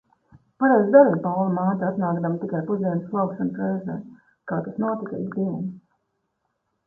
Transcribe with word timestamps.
Pareizi 0.61 0.93
darīja 0.93 1.17
Paula 1.25 1.49
māte 1.57 1.85
atnākdama 1.89 2.39
tikai 2.45 2.61
pusdienas 2.69 3.05
slaukšanas 3.11 3.59
reizē, 3.65 3.97
kā 4.53 4.59
tas 4.69 4.79
notika 4.85 5.19
ik 5.25 5.35
dienas. 5.37 5.69